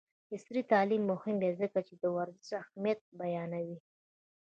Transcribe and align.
عصري 0.33 0.61
تعلیم 0.71 1.01
مهم 1.11 1.35
دی 1.41 1.51
ځکه 1.61 1.79
چې 1.87 1.93
د 1.97 2.03
ورزش 2.15 2.49
اهمیت 2.61 2.99
بیانوي. 3.19 3.79